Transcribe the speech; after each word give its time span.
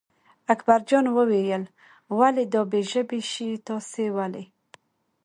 اکبرجان 0.53 1.05
وویل 1.17 1.63
ولې 2.17 2.43
دا 2.53 2.61
بې 2.71 2.81
ژبې 2.91 3.19
شی 3.31 3.49
تاسې 3.67 4.05
ولئ. 4.15 4.45